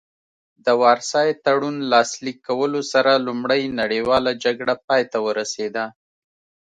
[0.65, 5.83] د وارسای تړون لاسلیک کولو سره لومړۍ نړیواله جګړه پای ته ورسیده